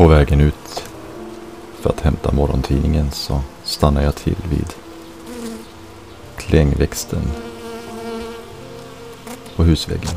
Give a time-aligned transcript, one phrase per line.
[0.00, 0.84] På vägen ut
[1.80, 4.74] för att hämta morgontidningen så stannar jag till vid
[6.36, 7.22] klängväxten
[9.56, 10.16] på husväggen.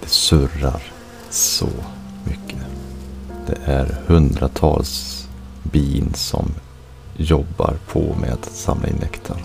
[0.00, 0.82] Det surrar
[1.30, 1.68] så
[2.24, 2.60] mycket.
[3.46, 5.26] Det är hundratals
[5.62, 6.54] bin som
[7.16, 9.44] jobbar på med att samla in nektar.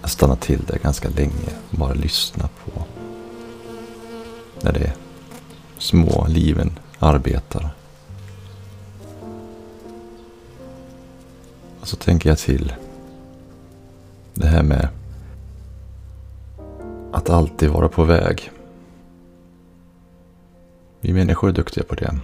[0.00, 2.97] Jag stannar till där ganska länge och bara lyssnar på
[4.62, 4.92] när de
[5.78, 7.70] små liven arbetar.
[11.80, 12.72] Och så tänker jag till
[14.34, 14.88] det här med
[17.12, 18.50] att alltid vara på väg.
[21.00, 22.18] Vi människor är duktiga på det.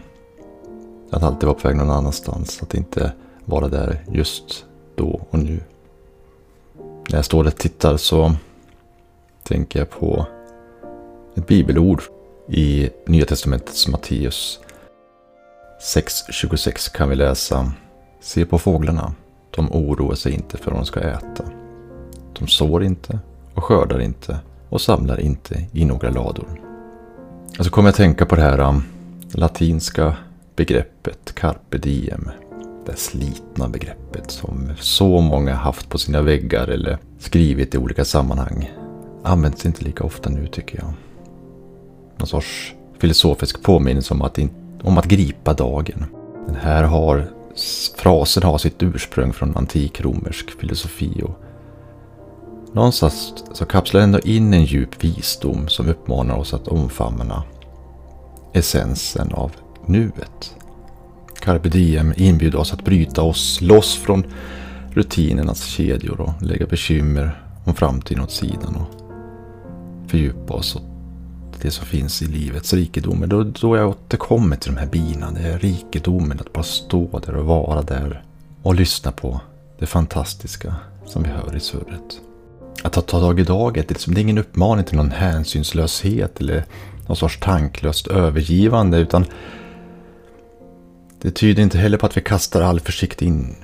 [1.10, 2.62] Att alltid vara på väg någon annanstans.
[2.62, 3.12] Att inte
[3.44, 5.60] vara där just då och nu.
[7.08, 8.32] När jag står och tittar så
[9.42, 10.26] tänker jag på
[11.34, 12.02] ett bibelord
[12.48, 14.60] i Nya Testamentets Matteus
[15.80, 17.72] 6.26 kan vi läsa
[18.20, 19.14] Se på fåglarna.
[19.50, 21.44] De oroar sig inte för vad de ska äta.
[22.38, 23.18] De sår inte
[23.54, 26.60] och skördar inte och samlar inte i några lador.
[27.46, 28.82] Alltså så kommer jag att tänka på det här um,
[29.32, 30.16] latinska
[30.56, 32.30] begreppet carpe diem.
[32.86, 38.72] Det slitna begreppet som så många haft på sina väggar eller skrivit i olika sammanhang.
[39.22, 40.92] Används inte lika ofta nu tycker jag.
[42.16, 44.38] Någon sorts filosofisk påminnelse om att,
[44.82, 46.04] om att gripa dagen.
[46.46, 47.30] Den här har,
[47.96, 51.40] frasen har sitt ursprung från antik romersk filosofi och
[52.74, 57.42] Någonstans så kapslar den ändå in en djup visdom som uppmanar oss att omfamna
[58.52, 59.52] essensen av
[59.86, 60.56] nuet.
[61.40, 64.24] Carpe diem inbjuder oss att bryta oss loss från
[64.90, 69.00] rutinernas kedjor och lägga bekymmer om framtiden åt sidan och
[70.10, 70.93] fördjupa oss åt
[71.62, 73.26] det som finns i livets rikedomar.
[73.26, 75.30] Då, då jag återkommer till de här bina.
[75.30, 78.24] Det är rikedomen att bara stå där och vara där
[78.62, 79.40] och lyssna på
[79.78, 80.74] det fantastiska
[81.06, 82.20] som vi hör i surret.
[82.82, 86.64] Att ta tag i daget, liksom, det är ingen uppmaning till någon hänsynslöshet eller
[87.06, 89.24] någon sorts tanklöst övergivande utan
[91.22, 92.80] det tyder inte heller på att vi kastar all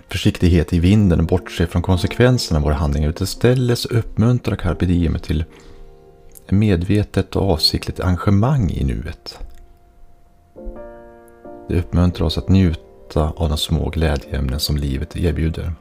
[0.08, 4.86] försiktighet i vinden och bortser från konsekvenserna av våra handlingar utan istället så uppmuntrar carpe
[4.86, 5.44] diem till
[6.52, 9.38] medvetet och avsiktligt engagemang i nuet.
[11.68, 15.72] Det uppmuntrar oss att njuta av de små glädjeämnen som livet erbjuder.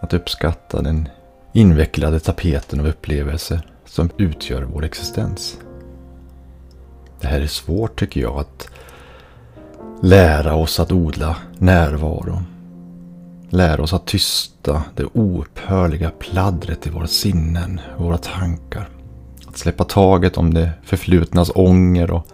[0.00, 1.08] Att uppskatta den
[1.52, 5.58] invecklade tapeten av upplevelser som utgör vår existens.
[7.20, 8.68] Det här är svårt tycker jag att
[10.02, 12.42] lära oss att odla närvaro.
[13.48, 18.88] Lära oss att tysta det oupphörliga pladdret i våra sinnen och våra tankar.
[19.54, 22.26] Att släppa taget om det förflutnas ånger och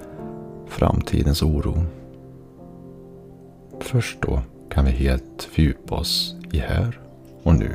[0.68, 1.84] framtidens oro.
[3.80, 7.00] Först då kan vi helt fördjupa oss i här
[7.42, 7.70] och nu.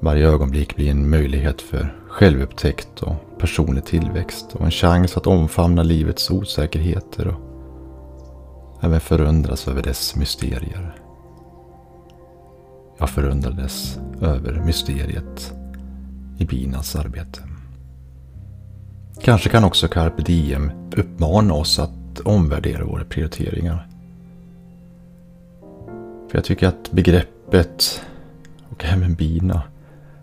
[0.00, 5.82] Varje ögonblick blir en möjlighet för självupptäckt och personlig tillväxt och en chans att omfamna
[5.82, 7.40] livets osäkerheter och
[8.84, 10.94] även förundras över dess mysterier.
[12.98, 15.54] Jag förundrades över mysteriet
[16.38, 17.40] i binas arbete.
[19.22, 23.88] Kanske kan också carpe diem uppmana oss att omvärdera våra prioriteringar.
[26.30, 28.02] För jag tycker att begreppet
[28.70, 29.62] och även bina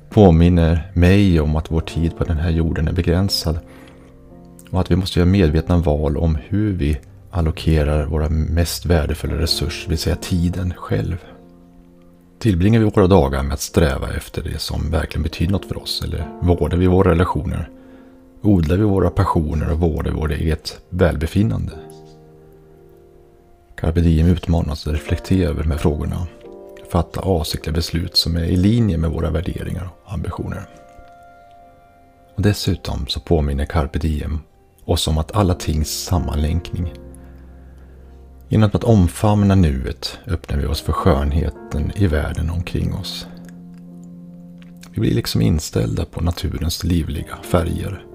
[0.09, 3.59] påminner mig om att vår tid på den här jorden är begränsad.
[4.71, 6.99] Och att vi måste göra medvetna val om hur vi
[7.31, 11.17] allokerar våra mest värdefulla resurser, det vill säga tiden själv.
[12.45, 16.01] Tillbringar vi våra dagar med att sträva efter det som verkligen betyder något för oss?
[16.03, 17.69] Eller vårdar vi våra relationer?
[18.41, 21.73] Odlar vi våra passioner och vårdar vårt eget välbefinnande?
[23.75, 26.27] Carpe diem utmanar oss att reflektera över de här frågorna.
[26.91, 30.69] Fatta avsiktliga beslut som är i linje med våra värderingar och ambitioner.
[32.35, 34.39] Och dessutom så påminner carpe diem
[34.85, 36.93] oss om att alla tings sammanlänkning
[38.55, 43.27] Genom att omfamna nuet öppnar vi oss för skönheten i världen omkring oss.
[44.91, 48.05] Vi blir liksom inställda på naturens livliga färger.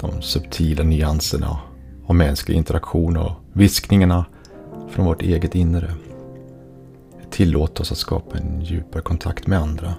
[0.00, 1.58] De subtila nyanserna
[2.06, 4.26] av mänsklig interaktion och viskningarna
[4.88, 5.94] från vårt eget inre.
[7.20, 9.94] Vi tillåter oss att skapa en djupare kontakt med andra.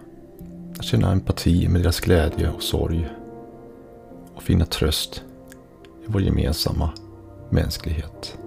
[0.78, 3.08] Att känna empati med deras glädje och sorg.
[4.36, 5.24] Och finna tröst
[6.04, 6.90] i vår gemensamma
[7.50, 8.38] mänsklighet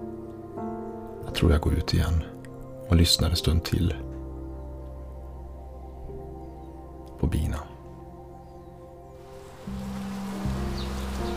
[1.43, 2.23] tror jag går ut igen
[2.89, 3.95] och lyssnar en stund till
[7.19, 7.57] på bina.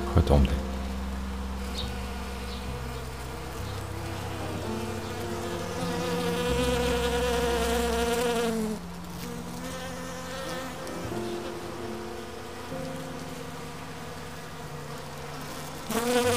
[0.06, 0.56] Sköt om dig.
[15.88, 16.35] Thank